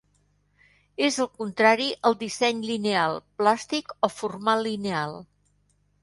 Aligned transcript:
És 1.07 1.17
el 1.25 1.27
contrari 1.41 1.89
al 2.09 2.15
disseny 2.23 2.63
lineal, 2.69 3.13
plàstic 3.41 3.93
o 4.09 4.09
formal 4.13 4.65
lineal. 4.69 5.15